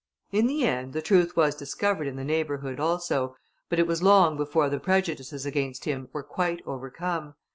In 0.31 0.47
the 0.47 0.65
end, 0.65 0.93
the 0.93 1.01
truth 1.03 1.35
was 1.37 1.53
discovered 1.53 2.07
in 2.07 2.15
the 2.15 2.23
neighbourhood 2.23 2.79
also, 2.79 3.35
but 3.69 3.77
it 3.77 3.85
was 3.85 4.01
long 4.01 4.35
before 4.35 4.67
the 4.67 4.79
prejudices 4.79 5.45
against 5.45 5.85
him 5.85 6.09
were 6.11 6.23
quite 6.23 6.63
overcome. 6.65 7.35